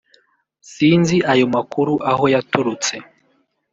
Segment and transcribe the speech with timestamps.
[0.71, 2.95] sinzi ayo makuru aho yaturutse”